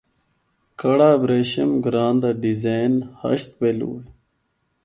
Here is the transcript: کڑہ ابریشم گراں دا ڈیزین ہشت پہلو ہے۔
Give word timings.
کڑہ 0.79 1.09
ابریشم 1.17 1.69
گراں 1.83 2.13
دا 2.21 2.29
ڈیزین 2.41 2.93
ہشت 3.21 3.49
پہلو 3.59 3.89
ہے۔ 3.99 4.05